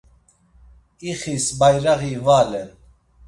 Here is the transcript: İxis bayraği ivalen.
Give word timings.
İxis 1.11 1.45
bayraği 1.59 2.09
ivalen. 2.17 2.69